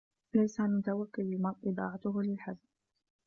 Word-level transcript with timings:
لَيْسَ 0.33 0.59
مِنْ 0.59 0.81
تَوَكُّلِ 0.81 1.21
الْمَرْءِ 1.23 1.55
إضَاعَتُهُ 1.65 2.21
لِلْحَزْمِ 2.23 2.67